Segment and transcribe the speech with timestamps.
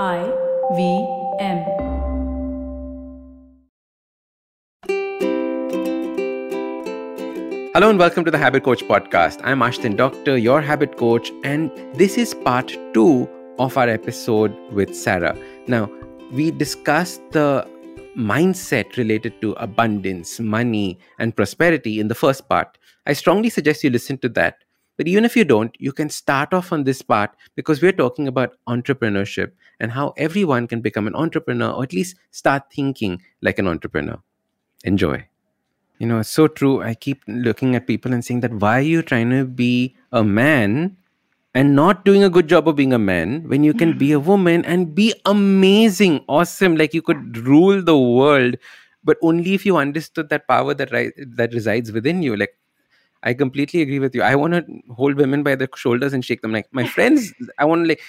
[0.00, 0.22] I
[0.74, 1.06] V
[1.38, 1.58] M.
[7.74, 9.42] Hello and welcome to the Habit Coach podcast.
[9.44, 13.28] I'm Ashdin Doctor, your habit coach, and this is part two
[13.58, 15.36] of our episode with Sarah.
[15.66, 15.90] Now,
[16.32, 17.68] we discussed the
[18.16, 22.78] mindset related to abundance, money, and prosperity in the first part.
[23.04, 24.64] I strongly suggest you listen to that.
[25.02, 28.28] But even if you don't, you can start off on this part because we're talking
[28.28, 29.50] about entrepreneurship
[29.80, 34.20] and how everyone can become an entrepreneur or at least start thinking like an entrepreneur.
[34.84, 35.26] Enjoy.
[35.98, 36.82] You know, it's so true.
[36.82, 40.22] I keep looking at people and saying that why are you trying to be a
[40.22, 40.96] man
[41.52, 44.20] and not doing a good job of being a man when you can be a
[44.20, 48.54] woman and be amazing, awesome, like you could rule the world,
[49.02, 52.36] but only if you understood that power that ri- that resides within you.
[52.36, 52.56] Like
[53.22, 54.22] I completely agree with you.
[54.22, 57.32] I want to hold women by the shoulders and shake them like my friends.
[57.58, 58.00] I want to like,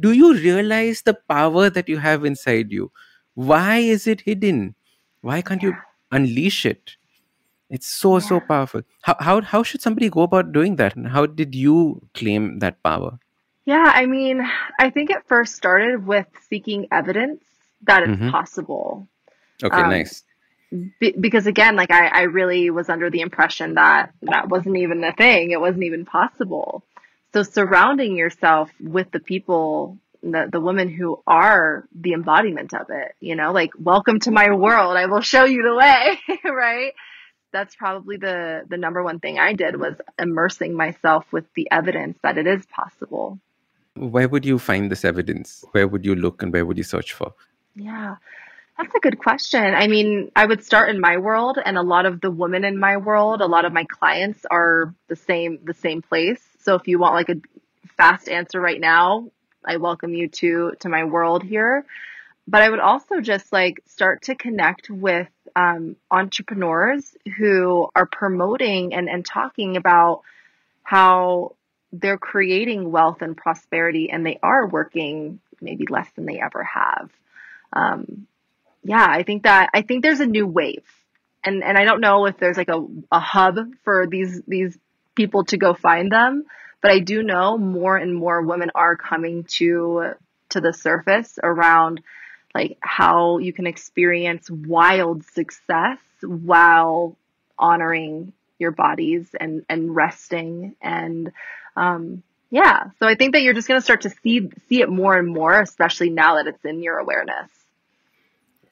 [0.00, 2.90] do you realize the power that you have inside you?
[3.34, 4.74] Why is it hidden?
[5.20, 5.74] Why can't you
[6.10, 6.96] unleash it?
[7.70, 8.82] It's so so powerful.
[9.02, 10.96] How how how should somebody go about doing that?
[10.96, 13.18] And how did you claim that power?
[13.64, 14.42] Yeah, I mean,
[14.78, 17.42] I think it first started with seeking evidence
[17.82, 19.08] that it's hmm possible.
[19.62, 20.24] Okay, Um, nice.
[20.98, 25.04] Be, because again, like I, I really was under the impression that that wasn't even
[25.04, 25.50] a thing.
[25.50, 26.82] It wasn't even possible.
[27.32, 33.14] So surrounding yourself with the people, the, the women who are the embodiment of it,
[33.20, 34.96] you know, like welcome to my world.
[34.96, 36.92] I will show you the way, right?
[37.52, 42.18] That's probably the, the number one thing I did was immersing myself with the evidence
[42.22, 43.38] that it is possible.
[43.94, 45.64] Where would you find this evidence?
[45.72, 47.34] Where would you look and where would you search for?
[47.74, 48.16] Yeah,
[48.82, 49.62] that's a good question.
[49.62, 52.78] I mean, I would start in my world and a lot of the women in
[52.78, 56.42] my world, a lot of my clients are the same the same place.
[56.60, 57.40] So if you want like a
[57.96, 59.30] fast answer right now,
[59.64, 61.86] I welcome you to to my world here.
[62.48, 68.94] But I would also just like start to connect with um, entrepreneurs who are promoting
[68.94, 70.22] and, and talking about
[70.82, 71.54] how
[71.92, 77.10] they're creating wealth and prosperity and they are working maybe less than they ever have.
[77.72, 78.26] Um,
[78.82, 80.84] yeah, I think that I think there's a new wave.
[81.44, 84.76] And and I don't know if there's like a, a hub for these these
[85.14, 86.44] people to go find them,
[86.80, 90.14] but I do know more and more women are coming to
[90.50, 92.02] to the surface around
[92.54, 97.16] like how you can experience wild success while
[97.58, 101.32] honoring your bodies and and resting and
[101.76, 104.88] um yeah so i think that you're just going to start to see see it
[104.88, 107.50] more and more especially now that it's in your awareness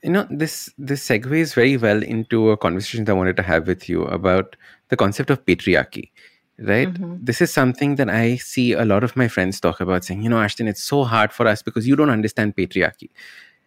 [0.02, 3.66] You know, this this segues very well into a conversation that I wanted to have
[3.66, 4.56] with you about
[4.88, 6.10] the concept of patriarchy.
[6.58, 6.96] Right?
[6.98, 10.22] hmm This is something that I see a lot of my friends talk about, saying,
[10.22, 13.10] you know, Ashdin, it's so hard for us because you don't understand patriarchy.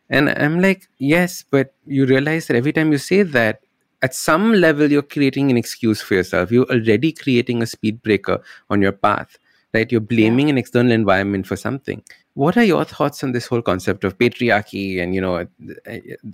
[0.09, 3.61] And I'm like, yes, but you realize that every time you say that,
[4.01, 6.51] at some level, you're creating an excuse for yourself.
[6.51, 9.37] You're already creating a speed breaker on your path,
[9.73, 9.91] right?
[9.91, 12.03] You're yeah blaming an external environment for something.
[12.35, 15.47] What are your thoughts on this whole concept of patriarchy and, you know,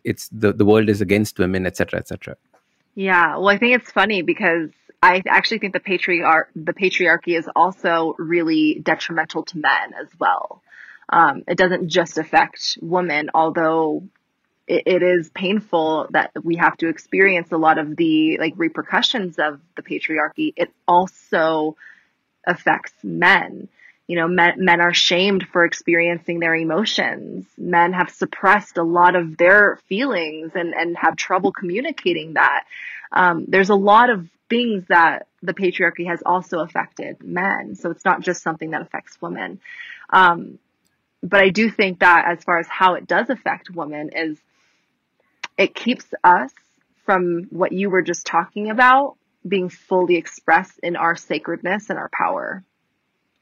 [0.04, 2.38] it's the, the world is against women, etc., etc.?
[3.00, 4.70] yeah well i think it's funny because
[5.02, 10.62] i actually think the patriarch the patriarchy is also really detrimental to men as well
[11.12, 14.04] um, it doesn't just affect women although
[14.68, 19.40] it, it is painful that we have to experience a lot of the like repercussions
[19.40, 21.78] of the patriarchy it also
[22.46, 23.70] affects men
[24.09, 27.46] you know men, men are shamed for experiencing their emotions.
[27.59, 32.66] Men have suppressed a lot of their feelings and and have trouble communicating that.
[33.12, 37.75] Um, there's a lot of things that the patriarchy has also affected men.
[37.75, 39.59] So it's not just something that affects women.
[40.09, 40.58] Um,
[41.22, 44.40] but i do think that as far as how it does affect women is
[45.58, 46.53] it keeps us
[47.06, 52.09] from what you were just talking about being fully expressed in our sacredness and our
[52.14, 52.64] power.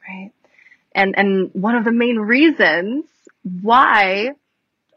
[0.07, 0.31] Right
[0.97, 3.06] and and one of the main reasons
[3.44, 4.31] why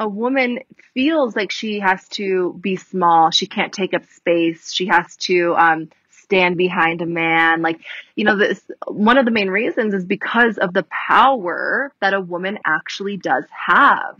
[0.00, 0.58] a woman
[0.94, 5.55] feels like she has to be small she can't take up space she has to
[5.56, 5.88] um
[6.31, 7.81] stand behind a man like
[8.14, 12.20] you know this one of the main reasons is because of the power that a
[12.20, 14.17] woman actually does have.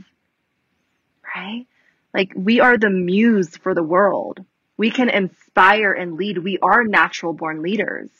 [1.37, 1.67] Right?
[2.13, 4.45] Like we are the muse for the world.
[4.77, 6.39] We can inspire and lead.
[6.39, 8.11] We are natural born leaders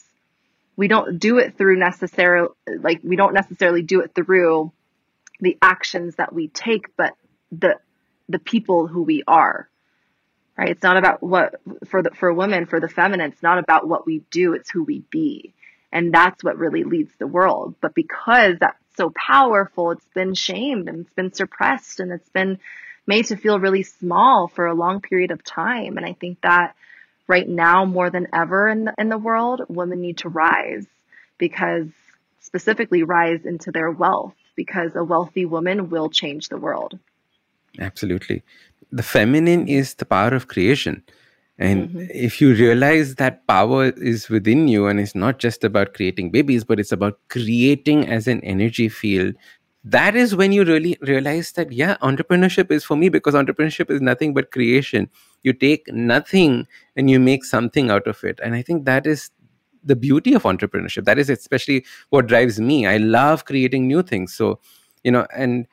[0.75, 4.71] we don't do it through necessarily like we don't necessarily do it through
[5.39, 7.13] the actions that we take but
[7.51, 7.75] the
[8.29, 9.67] the people who we are
[10.57, 10.69] right?
[10.69, 11.55] It's not about what
[11.87, 14.83] for the for women for the feminine it's not about what we do it's who
[14.83, 15.53] we be.
[15.91, 17.75] And that's what really leads the world.
[17.81, 22.59] But because that's so powerful, it's been shamed and it's been suppressed and it's been
[23.05, 25.97] made to feel really small for a long period of time.
[25.97, 26.75] And I think that
[27.27, 30.85] right now, more than ever in the, in the world, women need to rise
[31.37, 31.87] because
[32.39, 36.99] specifically rise into their wealth because a wealthy woman will change the world.
[37.79, 38.43] Absolutely.
[38.91, 41.03] The feminine is the power of creation.
[41.57, 42.05] And mm-hmm.
[42.09, 46.63] if you realize that power is within you and it's not just about creating babies,
[46.63, 49.35] but it's about creating as an energy field,
[49.83, 54.01] that is when you really realize that, yeah, entrepreneurship is for me because entrepreneurship is
[54.01, 55.09] nothing but creation.
[55.43, 58.39] You take nothing and you make something out of it.
[58.43, 59.31] And I think that is
[59.83, 61.05] the beauty of entrepreneurship.
[61.05, 62.85] That is especially what drives me.
[62.85, 64.33] I love creating new things.
[64.33, 64.59] So,
[65.03, 65.67] you know, and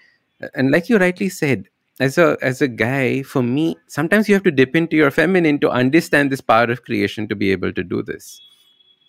[0.54, 1.68] and like you rightly said,
[2.00, 5.58] as a as a guy for me sometimes you have to dip into your feminine
[5.58, 8.40] to understand this power of creation to be able to do this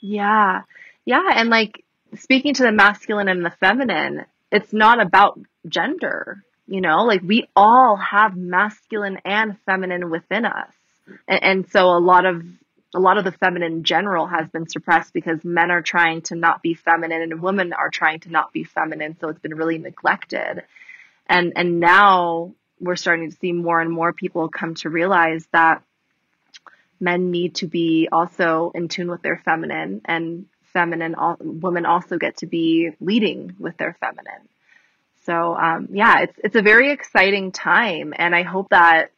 [0.02, 0.62] yeah
[1.06, 1.84] yeah and like
[2.16, 7.48] speaking to the masculine and the feminine it's not about gender you know like we
[7.56, 10.72] all have masculine and feminine within us.
[11.28, 12.44] And, and so a lot of
[12.94, 16.36] a lot of the feminine in general has been suppressed because men are trying to
[16.36, 19.78] not be feminine and women are trying to not be feminine so it's been really
[19.78, 20.64] neglected.
[21.28, 25.84] And and now we're starting to see more and more people come to realize that
[27.00, 32.38] men need to be also in tune with their feminine and feminine women also get
[32.38, 34.48] to be leading with their feminine
[35.30, 39.12] so um, yeah it's it's a very exciting time and i hope that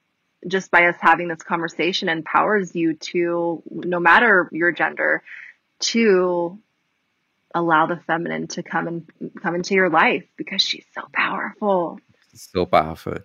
[0.47, 5.23] just by us having this conversation empowers you to no matter your gender
[5.79, 6.59] to
[7.53, 9.09] allow the feminine to come and
[9.41, 11.99] come into your life because she's so powerful
[12.33, 13.17] so powerful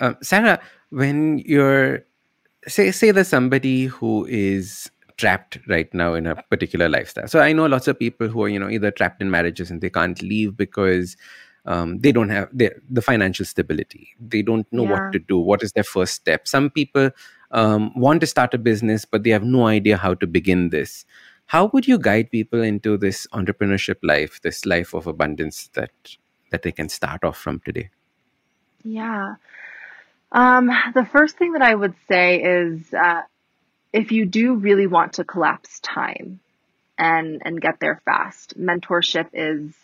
[0.00, 2.04] um, Sarah, when you're
[2.66, 7.28] say say there's somebody who is trapped right now in a particular lifestyle.
[7.28, 9.80] So I know lots of people who are you know either trapped in marriages and
[9.80, 11.16] they can't leave because
[11.66, 14.14] um, they don't have the, the financial stability.
[14.20, 14.90] They don't know yeah.
[14.90, 15.38] what to do.
[15.38, 16.46] What is their first step?
[16.46, 17.10] Some people
[17.50, 21.04] um, want to start a business, but they have no idea how to begin this.
[21.46, 25.90] How would you guide people into this entrepreneurship life, this life of abundance that
[26.50, 27.90] that they can start off from today?
[28.82, 29.36] Yeah.
[30.32, 33.22] Um, the first thing that I would say is uh,
[33.92, 36.40] if you do really want to collapse time
[36.98, 39.74] and and get there fast, mentorship is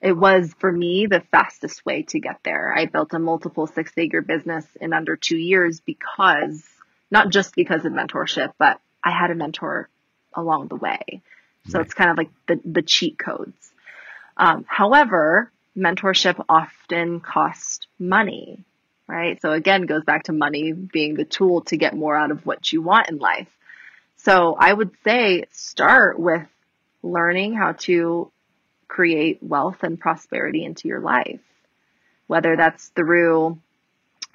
[0.00, 2.72] it was for me the fastest way to get there.
[2.76, 6.64] I built a multiple six figure business in under two years because
[7.10, 9.88] not just because of mentorship, but I had a mentor
[10.34, 11.22] along the way.
[11.68, 11.84] So right.
[11.84, 13.72] it's kind of like the, the cheat codes.
[14.36, 18.64] Um, however, mentorship often costs money
[19.08, 19.40] right?
[19.40, 22.72] So again, goes back to money being the tool to get more out of what
[22.72, 23.48] you want in life.
[24.16, 26.46] So I would say start with
[27.02, 28.30] learning how to
[28.88, 31.40] create wealth and prosperity into your life,
[32.26, 33.58] whether that's through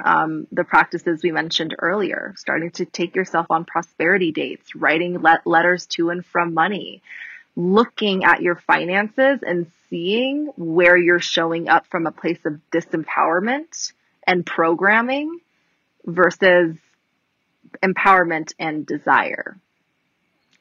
[0.03, 5.45] um, the practices we mentioned earlier, starting to take yourself on prosperity dates, writing let-
[5.45, 7.01] letters to and from money,
[7.55, 13.93] looking at your finances and seeing where you're showing up from a place of disempowerment
[14.25, 15.39] and programming
[16.05, 16.75] versus
[17.83, 19.57] empowerment and desire.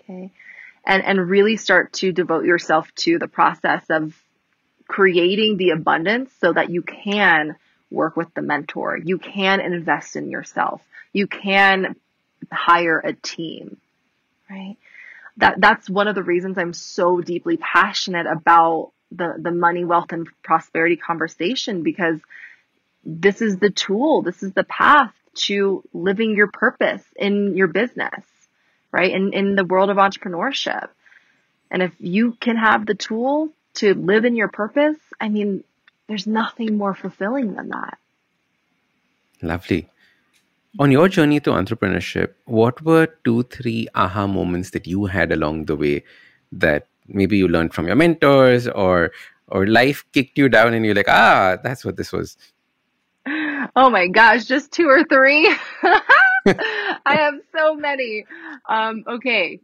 [0.02, 0.30] Okay.
[0.84, 4.20] And, and really start to devote yourself to the process of
[4.88, 7.56] creating the abundance so that you can
[7.90, 8.96] work with the mentor.
[8.96, 10.82] You can invest in yourself.
[11.12, 11.94] You can
[12.50, 13.76] hire a team,
[14.50, 14.76] right?
[15.36, 20.12] That, that's one of the reasons I'm so deeply passionate about the, the money, wealth,
[20.12, 22.20] and prosperity conversation because
[23.04, 28.24] this is the tool, this is the path to living your purpose in your business,
[28.92, 29.10] right?
[29.10, 30.88] In, in the world of entrepreneurship.
[31.70, 35.64] And if you can have the tool to live in your purpose, I mean,
[36.06, 37.98] there's nothing more fulfilling than that.
[39.40, 39.88] Lovely.
[40.78, 45.66] On your journey to entrepreneurship, what were two, three aha moments that you had along
[45.66, 46.04] the way
[46.52, 49.10] that maybe you learned from your mentors or
[49.48, 52.38] or life kicked you down and you're like, ah, that's what this was.
[53.76, 55.54] Oh my gosh, just two or three?
[56.46, 58.24] I have so many.
[58.68, 59.60] Um, okay.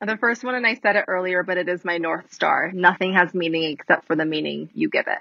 [0.00, 2.72] The first one, and I said it earlier, but it is my North Star.
[2.72, 5.18] Nothing has meaning except for the meaning you give it.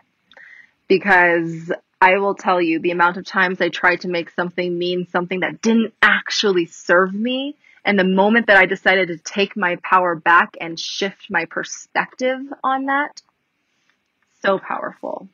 [0.88, 5.06] Because I will tell you the amount of times I tried to make something mean
[5.12, 7.56] something that didn't actually serve me.
[7.84, 12.40] And the moment that I decided to take my power back and shift my perspective
[12.64, 13.22] on that,
[14.42, 15.28] so powerful.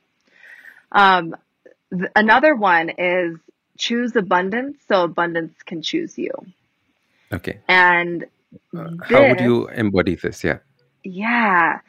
[0.91, 1.35] Um,
[2.15, 3.37] another one is
[3.77, 6.31] choose abundance so abundance can choose you.
[7.33, 7.59] Okay.
[7.67, 8.25] And
[8.75, 10.43] uh, how would you embody this?
[10.43, 10.59] Yeah.
[11.03, 11.79] Yeah.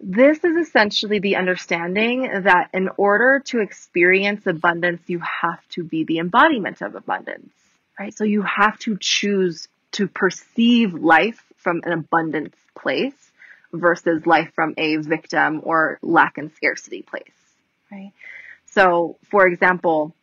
[0.00, 6.04] This is essentially the understanding that in order to experience abundance, you have to be
[6.04, 7.52] the embodiment of abundance,
[7.98, 8.16] right?
[8.16, 13.14] So you have to choose to perceive life from an abundance place
[13.72, 17.24] versus life from a victim or lack and scarcity place,
[17.90, 18.12] right?
[18.66, 20.14] So, for example,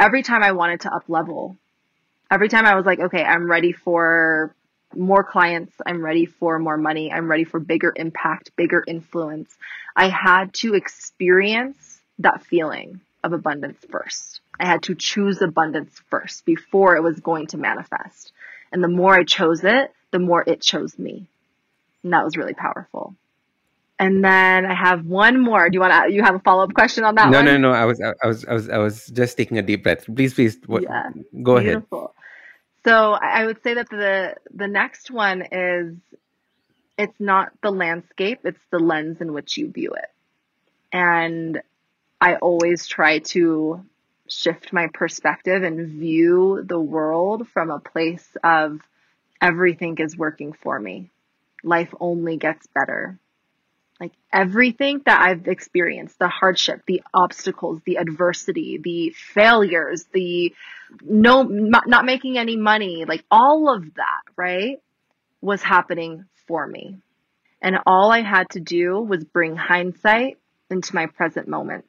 [0.00, 1.56] every time I wanted to up level,
[2.30, 4.54] every time I was like, okay, I'm ready for
[4.96, 9.56] more clients, I'm ready for more money, I'm ready for bigger impact, bigger influence,
[9.94, 14.40] I had to experience that feeling of abundance first.
[14.58, 18.32] I had to choose abundance first before it was going to manifest.
[18.72, 21.26] And the more I chose it, the more it chose me.
[22.02, 23.14] And that was really powerful.
[24.00, 25.68] And then I have one more.
[25.68, 26.12] Do you want to?
[26.12, 27.28] You have a follow up question on that?
[27.28, 27.44] No, one?
[27.44, 27.70] no, no.
[27.72, 30.06] I was, I was, I was, I was just taking a deep breath.
[30.06, 31.10] Please, please, what, yeah.
[31.42, 31.98] go Beautiful.
[31.98, 32.10] ahead.
[32.84, 35.96] So I would say that the the next one is
[36.96, 40.08] it's not the landscape, it's the lens in which you view it.
[40.92, 41.60] And
[42.20, 43.84] I always try to
[44.28, 48.80] shift my perspective and view the world from a place of
[49.42, 51.10] everything is working for me.
[51.62, 53.18] Life only gets better.
[54.00, 60.54] Like everything that I've experienced, the hardship, the obstacles, the adversity, the failures, the
[61.02, 64.78] no, not making any money, like all of that, right,
[65.42, 66.96] was happening for me.
[67.60, 70.38] And all I had to do was bring hindsight
[70.70, 71.84] into my present moment.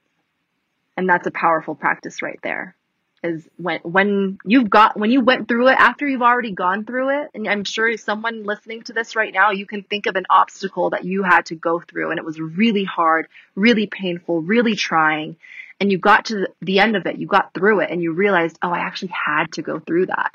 [0.98, 2.75] And that's a powerful practice right there
[3.24, 7.22] is when when you've got when you went through it after you've already gone through
[7.22, 10.25] it and i'm sure someone listening to this right now you can think of an
[10.30, 14.75] obstacle that you had to go through and it was really hard really painful really
[14.75, 15.36] trying
[15.80, 18.58] and you got to the end of it you got through it and you realized
[18.63, 20.32] oh i actually had to go through that.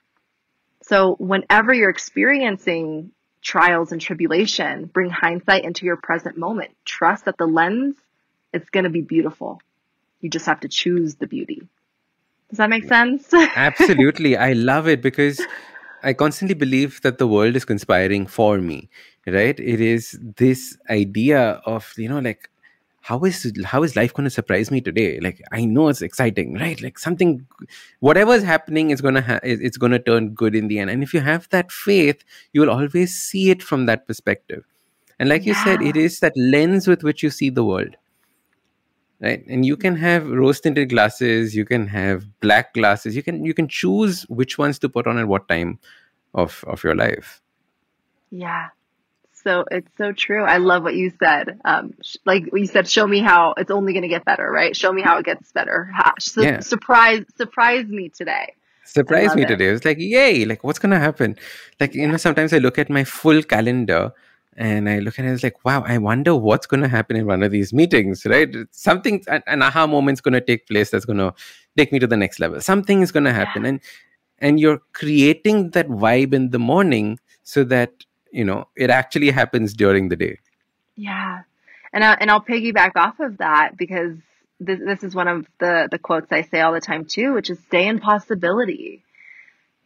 [0.82, 3.10] So whenever you're experiencing
[3.46, 6.72] trials and tribulation bring hindsight into your present moment.
[6.84, 7.94] Trust that the lens
[8.52, 9.60] is going to be beautiful.
[10.20, 11.68] You just have to choose the beauty
[12.48, 13.32] does that make sense?
[13.32, 14.36] Absolutely.
[14.48, 15.40] I love it because
[16.02, 18.88] I constantly believe that the world is conspiring for me,
[19.26, 19.58] right?
[19.58, 22.48] It is this idea of, you know, like,
[23.06, 26.54] how is how is life going to surprise me today like i know it's exciting
[26.54, 27.46] right like something
[28.00, 30.90] whatever is happening is going to ha- it's going to turn good in the end
[30.90, 34.64] and if you have that faith you will always see it from that perspective
[35.20, 35.50] and like yeah.
[35.50, 37.96] you said it is that lens with which you see the world
[39.20, 39.44] right?
[39.46, 43.54] And you can have rose tinted glasses you can have black glasses you can you
[43.54, 45.78] can choose which ones to put on at what time
[46.34, 47.40] of of your life.
[48.30, 48.68] Yeah.
[49.32, 50.42] So it's so true.
[50.42, 51.60] I love what you said.
[51.64, 51.94] Um
[52.24, 54.76] like you said show me how it's only going to get better right?
[54.76, 55.90] Show me how it gets better.
[56.18, 56.60] Su- yeah.
[56.60, 58.54] surprise surprise me today.
[58.84, 59.48] Surprise me it.
[59.48, 59.66] today.
[59.68, 61.36] It's like yay like what's going to happen?
[61.80, 64.12] Like you know sometimes i look at my full calendar
[64.56, 67.26] and I look at it as like, wow, I wonder what's going to happen in
[67.26, 68.54] one of these meetings, right?
[68.70, 71.34] Something, an aha moment's going to take place that's going to
[71.76, 72.60] take me to the next level.
[72.60, 73.68] Something is going to happen, yeah.
[73.68, 73.80] and
[74.38, 79.74] and you're creating that vibe in the morning so that you know it actually happens
[79.74, 80.38] during the day.
[80.96, 81.42] Yeah,
[81.92, 84.16] and I, and I'll piggyback off of that because
[84.58, 87.50] this this is one of the the quotes I say all the time too, which
[87.50, 89.02] is stay in possibility.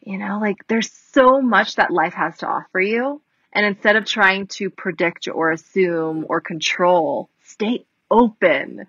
[0.01, 3.21] You know, like there's so much that life has to offer you
[3.53, 8.87] and instead of trying to predict or assume or control, stay open.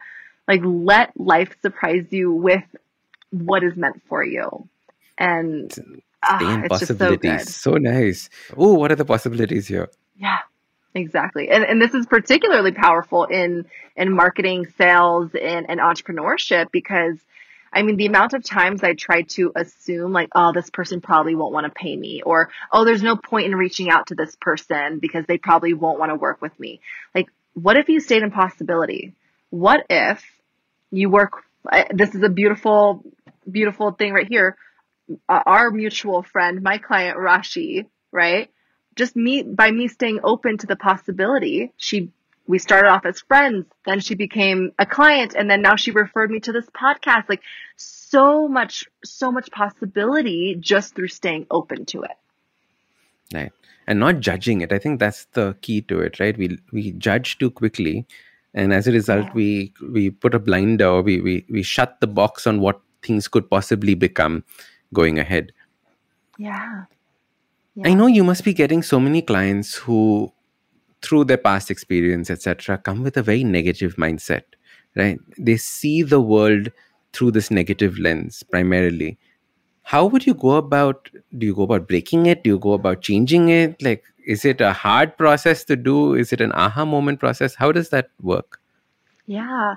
[0.47, 2.63] Like let life surprise you with
[3.31, 4.67] what is meant for you.
[5.17, 5.71] And
[6.23, 7.47] ah, it's just so good.
[7.47, 8.29] So nice.
[8.55, 9.89] Oh, what are the possibilities here?
[10.17, 10.39] Yeah,
[10.93, 11.49] exactly.
[11.49, 13.65] And and this is particularly powerful in
[13.95, 17.17] in marketing, sales, and, and entrepreneurship because
[17.73, 21.35] I mean, the amount of times I tried to assume like, oh, this person probably
[21.35, 24.35] won't want to pay me or, oh, there's no point in reaching out to this
[24.39, 26.81] person because they probably won't want to work with me.
[27.15, 29.15] Like, what if you stayed in possibility?
[29.49, 30.23] What if
[30.91, 31.43] you work,
[31.93, 33.03] this is a beautiful,
[33.49, 34.57] beautiful thing right here.
[35.27, 38.49] Uh, our mutual friend, my client Rashi, right?
[38.95, 42.11] Just me, by me staying open to the possibility, she
[42.47, 43.65] we started off as friends.
[43.85, 47.29] Then she became a client and then now she referred me to this podcast.
[47.29, 47.41] Like
[47.75, 52.17] so much, so much possibility just through staying open to it.
[53.33, 53.51] Right.
[53.87, 54.73] And not judging it.
[54.73, 56.37] I think that's the key to it, right?
[56.37, 58.05] We, we judge too quickly.
[58.53, 59.33] And as a result, yeah.
[59.33, 63.49] we, we put a blinder, we, we, we shut the box on what things could
[63.49, 64.43] possibly become
[64.93, 65.53] going ahead.
[66.37, 66.85] Yeah.
[67.75, 67.87] yeah.
[67.87, 70.33] I know you must be getting so many clients who
[71.01, 74.43] through their past experience, etc., come with a very negative mindset,
[74.95, 75.19] right?
[75.37, 76.71] They see the world
[77.13, 79.17] through this negative lens primarily.
[79.83, 81.09] How would you go about?
[81.37, 82.43] Do you go about breaking it?
[82.43, 83.81] Do you go about changing it?
[83.81, 86.13] Like, is it a hard process to do?
[86.13, 87.55] Is it an aha moment process?
[87.55, 88.59] How does that work?
[89.25, 89.75] Yeah.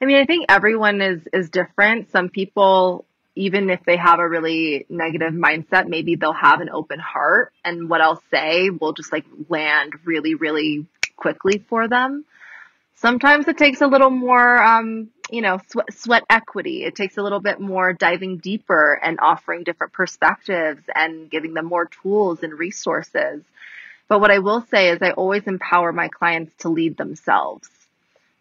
[0.00, 2.10] I mean, I think everyone is is different.
[2.10, 6.98] Some people even if they have a really negative mindset, maybe they'll have an open
[6.98, 10.86] heart and what I'll say will just like land really, really
[11.16, 12.24] quickly for them.
[12.96, 16.84] Sometimes it takes a little more, um, you know, sweat, sweat equity.
[16.84, 21.66] It takes a little bit more diving deeper and offering different perspectives and giving them
[21.66, 23.42] more tools and resources.
[24.08, 27.68] But what I will say is I always empower my clients to lead themselves.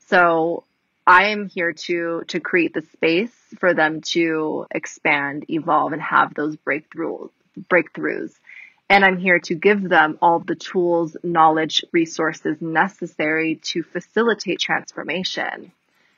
[0.07, 0.65] So
[1.07, 6.33] I am here to to create the space for them to expand, evolve, and have
[6.33, 7.29] those breakthroughs
[7.69, 8.33] breakthroughs.
[8.89, 15.71] And I'm here to give them all the tools, knowledge, resources necessary to facilitate transformation.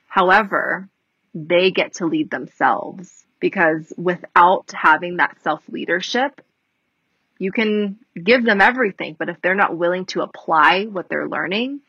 [0.07, 0.89] However,
[1.35, 6.41] they get to lead themselves because without having that self leadership,
[7.37, 11.81] you can give them everything, but if they're not willing to apply what they're learning,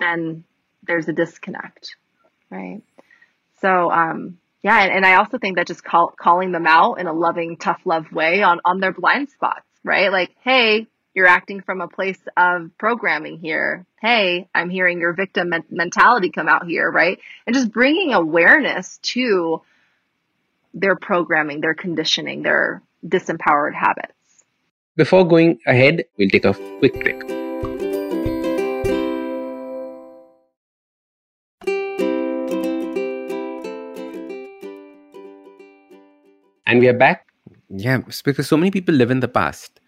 [0.00, 0.44] then
[0.82, 1.96] there's a disconnect,
[2.50, 2.82] right?
[3.60, 7.06] So, um, yeah, and, and I also think that just call, calling them out in
[7.06, 10.10] a loving, tough love way on, on their blind spots, right?
[10.10, 13.86] Like, hey, you're acting from a place of programming here.
[14.00, 17.18] Hey, I'm hearing your victim men- mentality come out here, right?
[17.46, 19.62] And just bringing awareness to
[20.74, 24.12] their programming, their conditioning, their disempowered habits.
[24.96, 27.47] Before going ahead, we'll take a quick break.
[36.68, 37.26] And we are back.
[37.70, 39.80] Yeah, it's because so many people live in the past,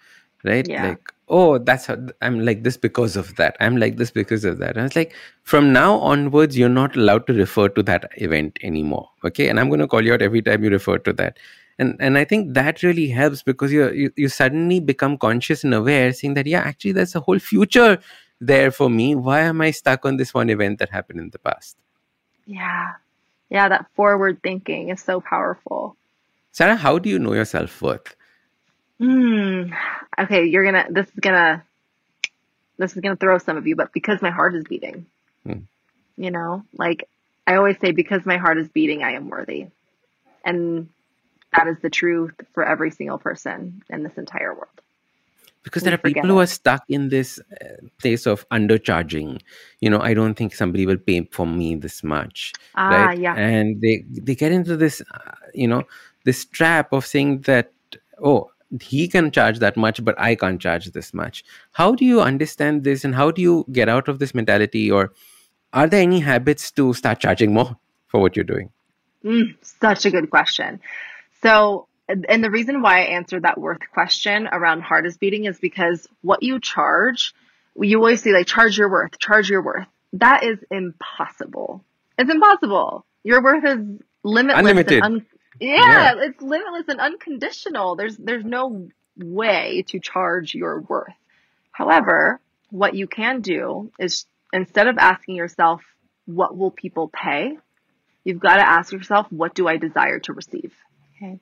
[0.44, 0.66] right?
[0.66, 0.88] Yeah.
[0.88, 3.54] Like, oh, that's how I'm like this because of that.
[3.60, 4.76] I'm like this because of that.
[4.76, 9.10] And it's like from now onwards, you're not allowed to refer to that event anymore.
[9.25, 9.49] Okay.
[9.49, 11.38] And I'm going to call you out every time you refer to that.
[11.78, 15.72] And and I think that really helps because you you you suddenly become conscious and
[15.75, 17.99] aware, seeing that yeah, actually there's a whole future
[18.40, 19.14] there for me.
[19.14, 21.76] Why am I stuck on this one event that happened in the past?
[22.46, 22.92] Yeah.
[23.50, 25.96] Yeah, that forward thinking is so powerful.
[26.52, 28.14] Sarah, how do you know your self worth?
[28.99, 29.73] Hmm.
[30.19, 30.86] Okay, you're gonna.
[30.91, 31.65] This is gonna.
[32.78, 35.06] This is gonna throw some of you, but because my heart is beating,
[35.45, 35.60] Hmm.
[36.17, 37.08] you know, like
[37.47, 39.69] I always say, because my heart is beating, I am worthy,
[40.45, 40.89] and
[41.54, 44.69] that is the truth for every single person in this entire world.
[45.63, 49.41] because We there are people who are stuck in this uh, place of undercharging
[49.80, 53.41] you know i don't think somebody will pay for me this much Ah, right yeah.
[53.47, 55.84] and they they get into this uh, you know
[56.25, 57.73] this trap of saying that
[58.23, 62.21] oh he can charge that much but i can't charge this much how do you
[62.21, 65.13] understand this and how do you get out of this mentality or
[65.73, 68.71] are there any habits to start charging more for what you're doing
[69.25, 70.80] Mm, such a good question.
[71.43, 75.59] So, and the reason why I answered that worth question around heart is beating is
[75.59, 77.35] because what you charge,
[77.76, 79.87] you always say like charge your worth, charge your worth.
[80.15, 81.85] That is impossible.
[82.19, 83.04] It's impossible.
[83.23, 83.78] Your worth is
[84.25, 84.59] limitless.
[84.59, 85.02] Unlimited.
[85.02, 85.26] Un-
[85.60, 87.96] yeah, it's limitless and unconditional.
[87.96, 91.12] There's there's no way to charge your worth.
[91.73, 95.82] However, what you can do is instead of asking yourself,
[96.26, 97.56] what will people pay?
[98.25, 100.73] You've got to ask yourself, what do I desire to receive?
[101.16, 101.40] Okay.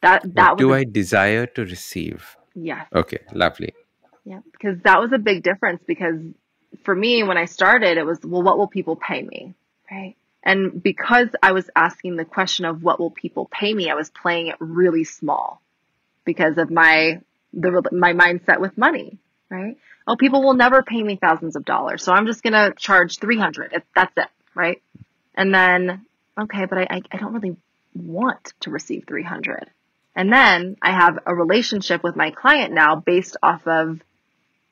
[0.00, 2.86] That that what do was i desire to receive a, yes.
[2.94, 3.74] okay lovely
[4.24, 6.20] Yeah, because that was a big difference because
[6.84, 9.54] for me, when I started, it was, well, what will people pay me?
[9.90, 10.16] Right.
[10.48, 14.08] And because I was asking the question of what will people pay me, I was
[14.08, 15.60] playing it really small
[16.24, 17.20] because of my,
[17.52, 19.18] the, my mindset with money,
[19.50, 19.76] right?
[20.06, 22.02] Oh, people will never pay me thousands of dollars.
[22.02, 23.82] So I'm just to charge 300.
[23.94, 24.28] That's it.
[24.54, 24.80] Right.
[25.34, 26.06] And then,
[26.40, 27.56] okay, but I, I, I don't really
[27.94, 29.68] want to receive 300.
[30.16, 34.00] And then I have a relationship with my client now based off of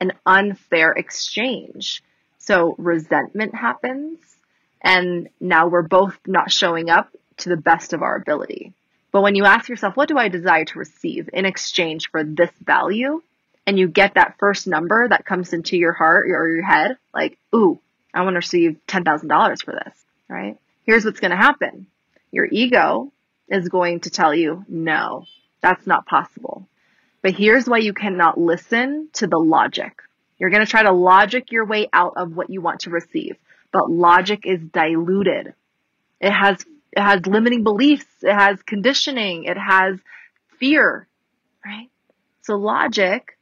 [0.01, 2.03] an unfair exchange.
[2.39, 4.36] So resentment happens
[4.83, 8.73] and now we're both not showing up to the best of our ability.
[9.13, 12.51] But when you ask yourself, what do I desire to receive in exchange for this
[12.61, 13.23] value?
[13.67, 17.39] And you get that first number that comes into your heart or your head, like,
[17.55, 17.81] ooh,
[18.15, 20.57] I want to receive $10,000 for this, right?
[20.85, 21.87] Here's what's going to happen.
[22.31, 23.13] Your ego
[23.49, 25.25] is going to tell you, no,
[25.61, 26.69] that's not possible.
[27.23, 30.01] But here's why you cannot listen to the logic.
[30.39, 33.37] You're going to try to logic your way out of what you want to receive,
[33.77, 35.53] but logic is diluted.
[36.19, 38.07] It has, it has limiting beliefs.
[38.23, 39.45] It has conditioning.
[39.45, 39.99] It has
[40.59, 41.07] fear,
[41.63, 41.91] right?
[42.41, 43.37] So logic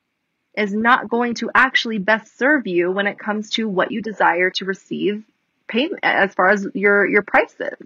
[0.56, 4.50] is not going to actually best serve you when it comes to what you desire
[4.56, 5.22] to receive
[5.68, 7.78] payment as far as your, your prices,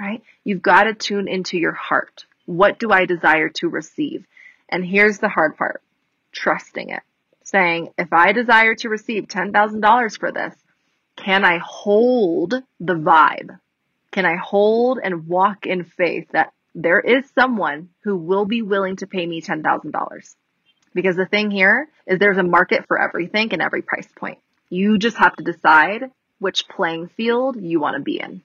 [0.00, 0.22] right?
[0.42, 2.24] You've got to tune into your heart.
[2.46, 4.24] What do I desire to receive?
[4.70, 5.82] And here's the hard part
[6.32, 7.02] trusting it.
[7.44, 10.54] saying, if I desire to receive $10,000 for this,
[11.16, 13.58] can I hold the vibe?
[14.10, 18.96] Can I hold and walk in faith that there is someone who will be willing
[18.96, 20.34] to pay me $10,000?
[20.94, 24.38] Because the thing here is there's a market for everything and every price point.
[24.70, 28.42] You just have to decide which playing field you want to be in.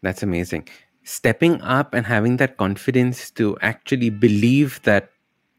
[0.00, 0.68] That's amazing.
[1.04, 5.10] Stepping up and having that confidence to actually believe that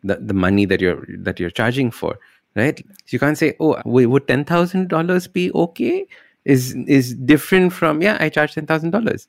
[0.04, 2.20] the, the money that you're that you're charging for,
[2.56, 2.78] right?
[2.78, 6.08] So you can't say, "Oh, would ten thousand dollars be okay?"
[6.46, 9.28] Is is different from yeah, I charge ten thousand dollars,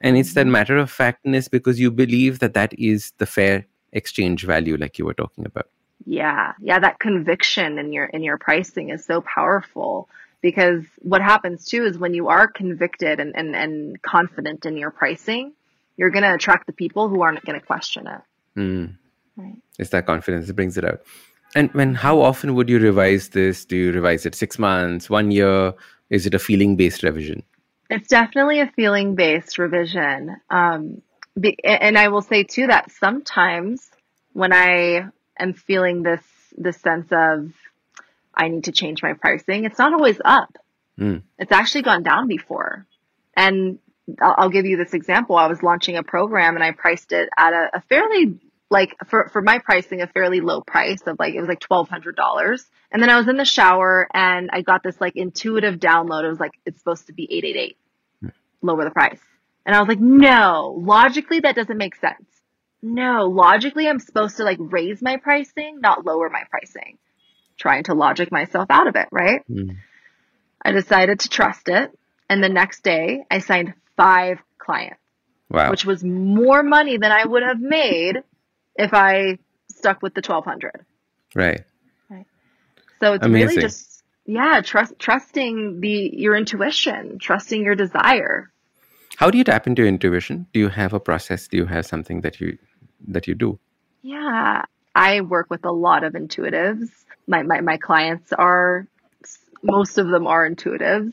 [0.00, 4.44] and it's that matter of factness because you believe that that is the fair exchange
[4.44, 5.68] value, like you were talking about.
[6.04, 10.08] Yeah, yeah, that conviction in your in your pricing is so powerful
[10.40, 14.90] because what happens too is when you are convicted and, and, and confident in your
[14.90, 15.52] pricing,
[15.96, 18.20] you're going to attract the people who aren't going to question it.
[18.56, 18.96] Mm.
[19.36, 19.56] Right.
[19.78, 21.02] It's that confidence that brings it out.
[21.54, 23.64] And when how often would you revise this?
[23.64, 25.74] Do you revise it six months, one year?
[26.10, 27.42] Is it a feeling based revision?
[27.90, 30.36] It's definitely a feeling based revision.
[30.50, 31.02] Um,
[31.38, 33.88] be, and I will say too that sometimes
[34.32, 35.06] when I
[35.38, 36.22] am feeling this
[36.56, 37.52] this sense of
[38.34, 40.56] I need to change my pricing, it's not always up.
[40.98, 41.22] Mm.
[41.38, 42.86] It's actually gone down before.
[43.36, 43.78] And
[44.20, 45.36] I'll, I'll, give you this example.
[45.36, 48.38] I was launching a program and I priced it at a, a fairly
[48.70, 52.64] like for, for my pricing, a fairly low price of like, it was like $1,200.
[52.90, 56.24] And then I was in the shower and I got this like intuitive download.
[56.24, 57.76] It was like, it's supposed to be 888,
[58.24, 58.32] mm.
[58.62, 59.20] lower the price.
[59.64, 62.24] And I was like, no, logically that doesn't make sense.
[62.80, 66.98] No, logically I'm supposed to like raise my pricing, not lower my pricing
[67.58, 69.42] trying to logic myself out of it, right?
[69.50, 69.76] Mm.
[70.62, 71.96] I decided to trust it.
[72.30, 75.00] And the next day I signed five clients,
[75.50, 75.70] wow.
[75.70, 78.18] which was more money than I would have made
[78.78, 79.38] if I
[79.68, 80.86] stuck with the 1200.
[81.34, 81.64] Right.
[82.08, 82.26] Right.
[83.00, 83.48] So it's Amazing.
[83.48, 88.50] really just, yeah, trust, trusting the, your intuition, trusting your desire.
[89.16, 90.46] How do you tap into intuition?
[90.52, 91.48] Do you have a process?
[91.48, 92.56] Do you have something that you,
[93.08, 93.58] that you do?
[94.02, 94.62] Yeah.
[94.94, 96.88] I work with a lot of intuitives
[97.28, 98.88] my, my, my clients are,
[99.62, 101.12] most of them are intuitives.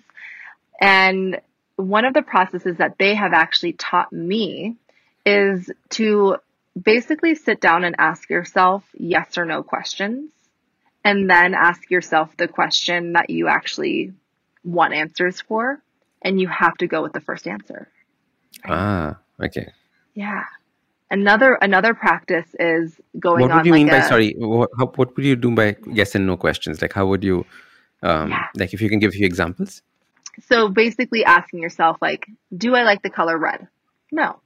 [0.79, 1.41] And
[1.75, 4.77] one of the processes that they have actually taught me
[5.25, 6.37] is to
[6.79, 10.31] basically sit down and ask yourself yes or no questions
[11.03, 14.11] and then ask yourself the question that you actually
[14.63, 15.81] want answers for
[16.21, 17.87] and you have to go with the first answer.
[18.65, 19.71] Ah, okay.
[20.15, 20.43] Yeah.
[21.11, 24.33] Another another practice is going what would you like mean a, by sorry?
[24.37, 26.81] What, how, what would you do by yes and no questions?
[26.81, 27.45] Like how would you,
[28.01, 28.47] um, yeah.
[28.55, 29.83] like if you can give a few examples?
[30.47, 33.67] So basically, asking yourself like, do I like the color red?
[34.11, 34.39] No.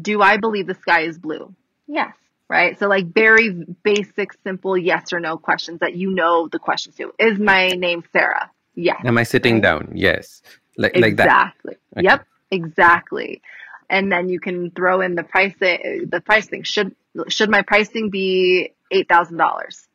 [0.00, 1.54] Do I believe the sky is blue?
[1.86, 2.14] Yes.
[2.48, 2.78] Right.
[2.78, 3.50] So like very
[3.82, 7.12] basic, simple yes or no questions that you know the questions to.
[7.18, 8.50] Is my name Sarah?
[8.74, 9.00] Yes.
[9.04, 9.92] Am I sitting down?
[9.94, 10.42] Yes.
[10.76, 11.00] Like exactly.
[11.02, 11.24] like that.
[11.26, 11.74] Exactly.
[11.96, 12.04] Okay.
[12.04, 12.26] Yep.
[12.50, 13.42] Exactly
[13.90, 16.94] and then you can throw in the price uh, the pricing should
[17.28, 19.86] should my pricing be eight thousand dollars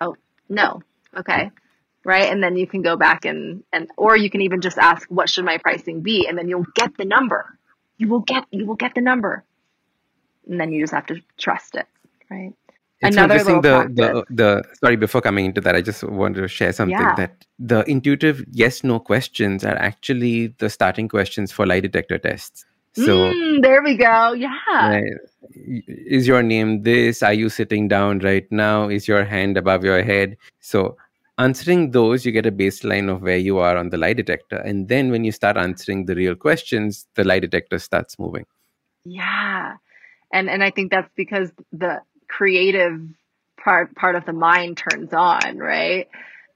[0.00, 0.16] oh
[0.48, 0.82] no
[1.16, 1.50] okay
[2.04, 5.08] right and then you can go back and and or you can even just ask
[5.08, 7.55] what should my pricing be and then you'll get the number
[7.98, 9.44] you will get you will get the number
[10.48, 11.86] and then you just have to trust it
[12.30, 12.52] right
[13.02, 16.48] it's Another interesting the, the the sorry before coming into that i just wanted to
[16.48, 17.14] share something yeah.
[17.16, 22.64] that the intuitive yes no questions are actually the starting questions for lie detector tests
[22.96, 24.32] so mm, there we go.
[24.32, 24.56] Yeah.
[24.66, 25.04] Right.
[25.54, 27.22] Is your name this?
[27.22, 28.88] Are you sitting down right now?
[28.88, 30.38] Is your hand above your head?
[30.60, 30.96] So
[31.38, 34.56] answering those, you get a baseline of where you are on the lie detector.
[34.56, 38.46] And then when you start answering the real questions, the lie detector starts moving.
[39.04, 39.74] Yeah.
[40.32, 43.00] And and I think that's because the creative
[43.62, 46.08] part part of the mind turns on, right?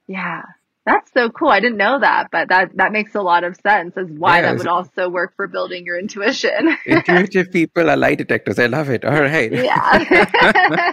[0.06, 0.42] Yeah.
[0.86, 1.48] That's so cool.
[1.48, 4.46] I didn't know that, but that that makes a lot of sense as why yes.
[4.46, 6.76] that would also work for building your intuition.
[6.86, 8.58] Intuitive people are lie detectors.
[8.58, 9.04] I love it.
[9.04, 9.52] All right.
[9.52, 10.92] Yeah.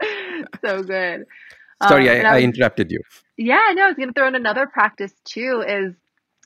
[0.64, 1.24] so good.
[1.82, 3.00] Sorry, um, I, I, was, I, interrupted you.
[3.36, 5.94] Yeah, no, I was going to throw in another practice too is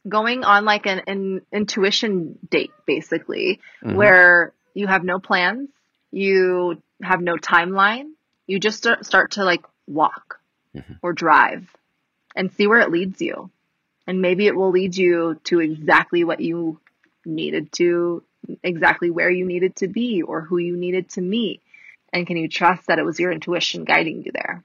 [0.08, 3.96] going on like an, an intuition date, basically, mm-hmm.
[3.96, 5.68] where you have no plans,
[6.10, 8.10] you have no timeline,
[8.46, 10.40] you just start, start to like walk
[10.74, 10.94] mm-hmm.
[11.02, 11.68] or drive
[12.34, 13.50] and see where it leads you.
[14.06, 16.80] And maybe it will lead you to exactly what you
[17.24, 18.24] needed to,
[18.62, 21.62] exactly where you needed to be or who you needed to meet.
[22.12, 24.64] And can you trust that it was your intuition guiding you there?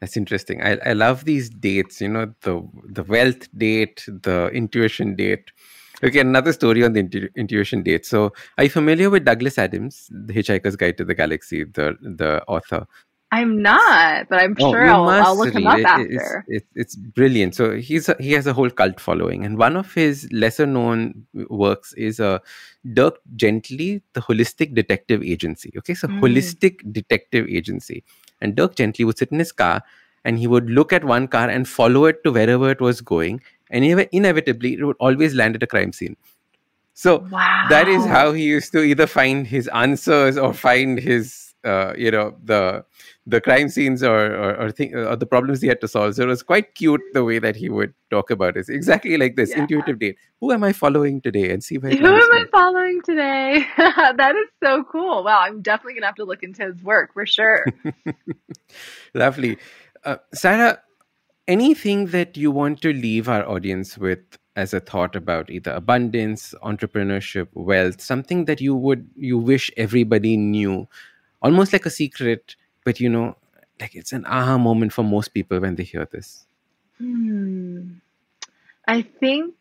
[0.00, 0.62] That's interesting.
[0.62, 5.50] I, I love these dates, you know, the the wealth date, the intuition date.
[6.04, 8.06] Okay, another story on the intu- intuition date.
[8.06, 12.44] So, are you familiar with Douglas Adams, The Hitchhiker's Guide to the Galaxy, the the
[12.46, 12.86] author?
[13.30, 15.80] I'm not, but I'm Oh, sure I'll, I'll look him up it.
[15.82, 16.44] It- It's, after.
[16.48, 17.54] it's, it's brilliant.
[17.54, 21.26] So he's a, he has a whole cult following, and one of his lesser known
[21.50, 22.38] works is uh,
[22.94, 25.72] Dirk Gently, the Holistic Detective Agency.
[25.78, 26.20] Okay, so Mm.
[26.20, 28.02] Holistic Detective Agency,
[28.40, 29.82] and Dirk Gently would sit in his car
[30.24, 33.42] and he would look at one car and follow it to wherever it was going,
[33.70, 36.16] and inev- inevitably it would always land at a crime scene.
[36.94, 37.66] So Wow.
[37.68, 42.10] that is how he used to either find his answers or find his uh, you
[42.10, 42.84] know the
[43.34, 46.22] the crime scenes or or, or, thing, or the problems he had to solve so
[46.22, 49.50] it was quite cute the way that he would talk about it exactly like this
[49.50, 49.60] Yeah.
[49.62, 53.66] intuitive date who am i following today and see where Who am I following today?
[53.76, 55.24] that is so cool.
[55.24, 57.66] Wow, I'm definitely gonna have to look into his work for sure.
[59.14, 59.56] lovely
[60.04, 60.80] uh, sarah
[61.46, 64.20] anything that you want to leave our audience with
[64.56, 70.36] as a thought about either abundance entrepreneurship wealth something that you would you wish everybody
[70.36, 70.86] knew
[71.42, 72.56] almost like a secret
[72.88, 73.26] but you know
[73.80, 76.28] like it's an aha moment for most people when they hear this
[76.98, 77.98] Hmm.
[78.86, 79.54] I think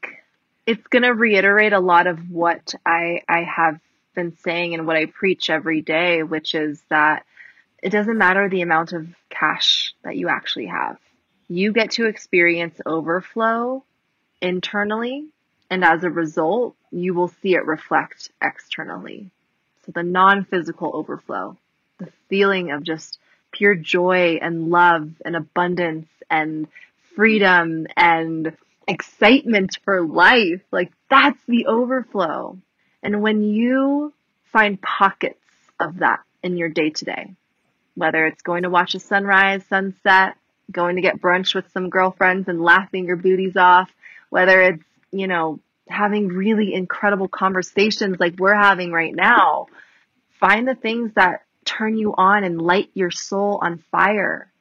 [0.66, 3.80] it's going to reiterate a lot of what I I have
[4.16, 7.26] been saying and what I preach every day, which is that
[7.84, 10.98] it doesn't matter the amount of cash that you actually have.
[11.48, 13.84] You get to experience overflow
[14.42, 15.28] internally,
[15.70, 19.30] and as a result, you will see it reflect externally.
[19.86, 21.58] So the non-physical overflow,
[21.99, 23.19] the feeling of just
[23.51, 26.67] pure joy and love and abundance and
[27.15, 28.55] freedom and
[28.88, 30.62] excitement for life.
[30.71, 32.57] Like that's the overflow.
[33.03, 34.13] And when you
[34.51, 35.39] find pockets
[35.79, 37.33] of that in your day to day,
[37.95, 40.36] whether it's going to watch a sunrise, sunset,
[40.71, 43.89] going to get brunch with some girlfriends and laughing your booties off,
[44.29, 49.67] whether it's, you know, having really incredible conversations like we're having right now,
[50.39, 54.51] find the things that turn you on and light your soul on fire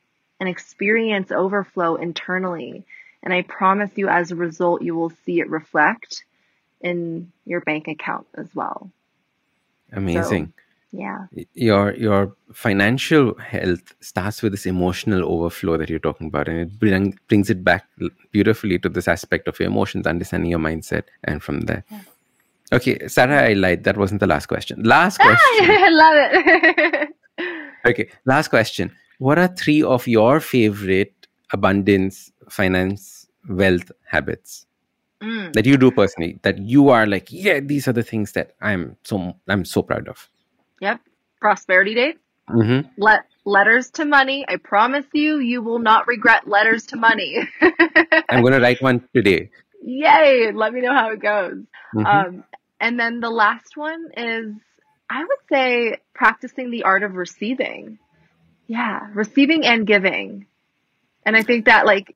[0.40, 2.84] and experience overflow internally.
[3.22, 6.24] And I promise you, as a result, you will see it reflect
[6.80, 8.90] in your bank account as well.
[9.92, 10.52] amazing
[10.92, 11.26] Yeah.
[11.54, 16.78] your your financial health starts with this emotional overflow that you're talking about and it
[16.78, 17.84] bring, brings it back
[18.32, 21.84] beautifully to this aspect of your emotions understanding your mindset and from there
[22.72, 27.08] okay sarah i lied that wasn't the last question last question I love it.
[27.86, 34.62] okay last question what are three of your favorite abundance finance wealth habits
[35.22, 38.52] Mm, that you do personally that you are like yeah these are the things that
[38.60, 40.28] i'm so i'm so proud of
[40.78, 41.00] yep.
[41.40, 42.18] Prosperity date.
[42.48, 44.44] hmm Let letters to money.
[44.46, 47.48] I promise you, you will not regret letters to money.
[48.28, 49.48] i'm going to write one today
[49.82, 50.52] Yay!
[50.52, 51.64] Let me know how it goes.
[51.94, 52.06] Mhm.
[52.06, 52.44] Um,
[52.80, 54.54] and then the last one is,
[55.08, 57.98] I would say, practicing the art of receiving.
[58.66, 60.46] Yeah, receiving and giving.
[61.24, 62.14] And I think that, like,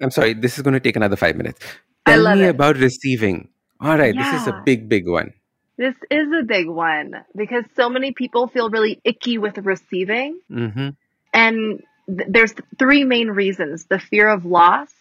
[0.00, 1.60] I'm sorry, this is going to take another five minutes.
[2.06, 2.48] I Tell love me it.
[2.50, 3.48] about receiving.
[3.80, 5.32] All right, this is a big, big one.
[5.76, 10.38] this is a big one because so many people feel really icky with receiving.
[10.48, 10.90] hmm
[11.32, 14.92] And th- there's three main reasons the fear of loss,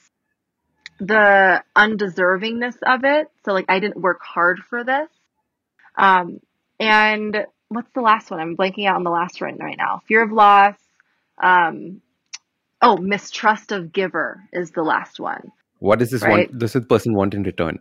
[1.02, 3.30] the undeservingness of it.
[3.44, 5.10] So, like, I didn't work hard for this.
[5.98, 6.40] Um,
[6.80, 8.40] and what's the last one?
[8.40, 10.04] I'm blanking out on the last one right now.
[10.08, 10.76] Fear of loss.
[11.42, 12.02] Um,
[12.82, 15.52] oh, mistrust of giver is the last one.
[15.80, 16.48] What does this Right.
[16.48, 16.60] want?
[16.60, 17.80] Does this person want in return?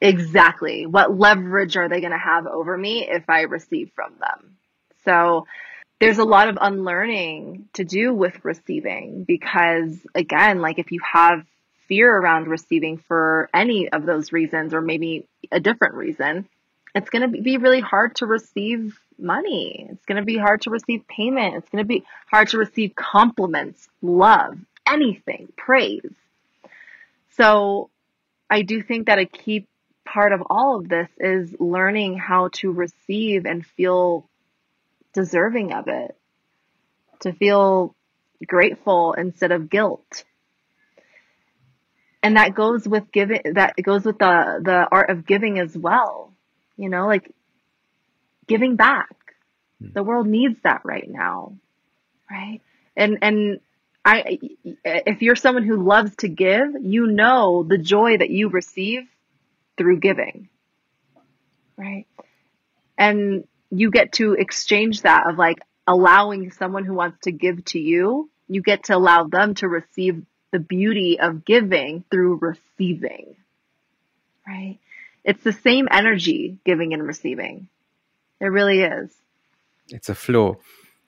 [0.00, 0.86] Exactly.
[0.86, 4.56] What leverage are they going to have over me if I receive from them?
[5.04, 5.46] So
[6.00, 11.44] there's a lot of unlearning to do with receiving because again, like if you have
[11.88, 16.48] fear around receiving for any of those reasons or maybe a different reason,
[16.94, 19.86] it's going to be really hard to receive money.
[19.90, 21.56] It's going to be hard to receive payment.
[21.56, 26.12] It's going to be hard to receive compliments, love, anything, praise.
[27.36, 27.90] So
[28.48, 29.66] I do think that a key
[30.04, 34.26] part of all of this is learning how to receive and feel
[35.12, 36.16] deserving of it,
[37.20, 37.94] to feel
[38.46, 40.24] grateful instead of guilt.
[42.26, 46.32] And that goes with giving, that goes with the, the art of giving as well.
[46.76, 47.32] You know, like
[48.48, 49.14] giving back.
[49.80, 49.92] Hmm.
[49.92, 51.54] The world needs that right now.
[52.28, 52.62] Right.
[52.96, 53.60] And, and
[54.04, 54.40] I,
[54.82, 59.02] if you're someone who loves to give, you know the joy that you receive
[59.78, 60.48] through giving.
[61.76, 62.08] Right.
[62.98, 67.78] And you get to exchange that of like allowing someone who wants to give to
[67.78, 73.36] you, you get to allow them to receive the beauty of giving through receiving.
[74.46, 74.78] Right.
[75.24, 77.68] It's the same energy, giving and receiving.
[78.40, 79.10] It really is.
[79.88, 80.60] It's a flow.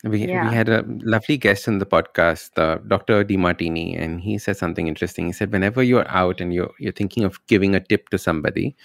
[0.04, 0.48] We, Yeah.
[0.48, 3.24] we had a lovely guest in the podcast, uh, Dr.
[3.24, 5.26] Demartini, and he said something interesting.
[5.26, 8.76] He said, whenever you're out and you're, you're thinking of giving a tip to somebody,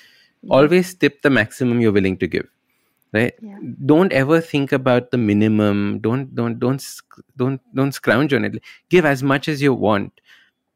[0.50, 2.48] always tip the maximum you're willing to give.
[3.14, 3.34] Right?
[3.42, 3.60] Yeah.
[3.86, 6.00] Don't ever think about the minimum.
[6.00, 6.84] Don't don't don't
[7.38, 8.64] don't don't scrounge on it.
[8.90, 10.20] Give as much as you want,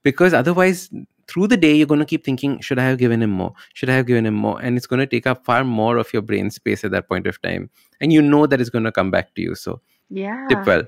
[0.03, 0.89] because otherwise,
[1.27, 3.53] through the day, you're going to keep thinking, should I have given him more?
[3.73, 4.62] Should I have given him more?
[4.62, 7.27] And it's going to take up far more of your brain space at that point
[7.27, 9.55] of time, and you know that it's going to come back to you.
[9.55, 10.47] So Yeah.
[10.49, 10.83] tip well.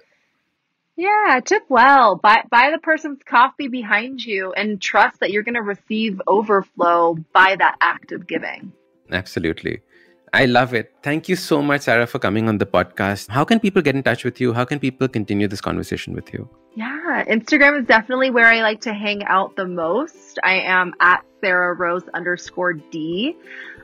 [0.96, 2.16] Yeah, tip well.
[2.18, 7.16] Buy buy the person's coffee behind you and trust that you're going to receive overflow
[7.34, 8.74] by that act of giving.
[9.10, 9.80] Absolutely.
[10.34, 10.94] I love it.
[11.02, 13.30] Thank you so much, Sarah, for coming on the podcast.
[13.30, 14.54] How can people get in touch with you?
[14.54, 16.48] How can people continue this conversation with you?
[16.76, 20.38] Yeah, Instagram is definitely where I like to hang out the most.
[20.44, 23.36] I am at Sarah Rose underscore D.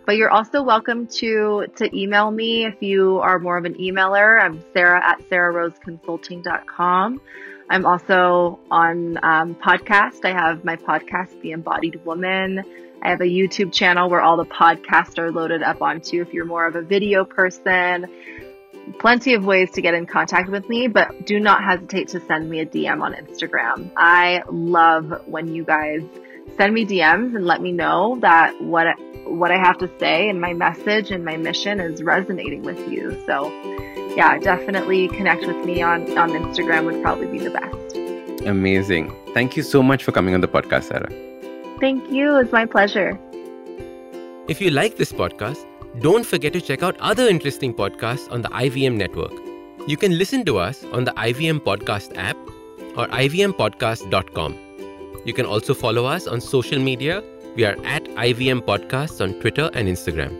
[0.05, 4.39] But you're also welcome to to email me if you are more of an emailer.
[4.39, 7.21] I'm Sarah at sarahroseconsulting.com.
[7.67, 10.23] I'm also on um, podcast.
[10.23, 12.63] I have my podcast, The Embodied Woman.
[13.05, 16.21] I have a YouTube channel where all the podcasts are loaded up onto.
[16.21, 18.07] If you're more of a video person,
[18.97, 22.49] plenty of ways to get in contact with me, but do not hesitate to send
[22.49, 23.91] me a DM on Instagram.
[23.95, 26.01] I love when you guys
[26.57, 28.87] send me DMs and let me know that what
[29.25, 33.21] what I have to say and my message and my mission is resonating with you.
[33.27, 33.51] So,
[34.15, 38.47] yeah, definitely connect with me on on Instagram would probably be the best.
[38.47, 39.13] Amazing.
[39.35, 41.34] Thank you so much for coming on the podcast, Sarah.
[41.79, 42.37] Thank you.
[42.39, 43.19] It's my pleasure.
[44.47, 45.65] If you like this podcast,
[45.99, 49.31] don't forget to check out other interesting podcasts on the IVM network.
[49.87, 52.37] You can listen to us on the IVM Podcast app
[52.97, 54.57] or ivmpodcast.com.
[55.25, 57.23] You can also follow us on social media.
[57.55, 60.33] We are at IVM Podcasts on Twitter and Instagram.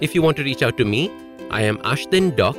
[0.00, 1.10] If you want to reach out to me,
[1.50, 2.56] I am Ashdin Doc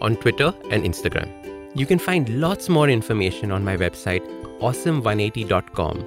[0.00, 1.30] on Twitter and Instagram.
[1.74, 4.24] You can find lots more information on my website,
[4.60, 6.06] awesome180.com,